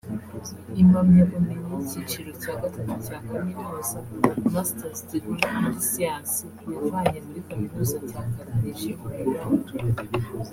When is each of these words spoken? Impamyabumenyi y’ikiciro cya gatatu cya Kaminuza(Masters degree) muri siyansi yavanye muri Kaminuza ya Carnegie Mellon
Impamyabumenyi 0.81 1.69
y’ikiciro 1.79 2.29
cya 2.41 2.53
gatatu 2.61 2.91
cya 3.05 3.17
Kaminuza(Masters 3.27 4.99
degree) 5.09 5.53
muri 5.61 5.79
siyansi 5.89 6.43
yavanye 6.71 7.19
muri 7.25 7.41
Kaminuza 7.49 7.97
ya 8.13 8.21
Carnegie 8.33 8.95
Mellon 9.03 9.53